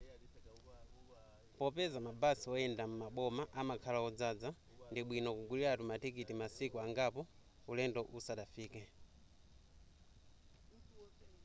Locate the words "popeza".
1.57-1.97